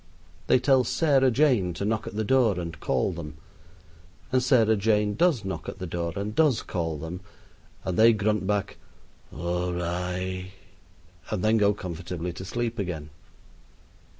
They 0.47 0.57
tell 0.57 0.83
Sarah 0.83 1.29
Jane 1.29 1.75
to 1.75 1.85
knock 1.85 2.07
at 2.07 2.15
the 2.15 2.23
door 2.23 2.59
and 2.59 2.79
call 2.79 3.11
them, 3.11 3.35
and 4.31 4.41
Sarah 4.41 4.75
Jane 4.75 5.13
does 5.13 5.45
knock 5.45 5.69
at 5.69 5.77
the 5.77 5.85
door 5.85 6.11
and 6.15 6.33
does 6.33 6.63
call 6.63 6.97
them, 6.97 7.21
and 7.83 7.99
they 7.99 8.11
grunt 8.11 8.47
back 8.47 8.77
"awri" 9.31 10.45
and 11.29 11.43
then 11.43 11.57
go 11.57 11.75
comfortably 11.75 12.33
to 12.33 12.43
sleep 12.43 12.79
again. 12.79 13.11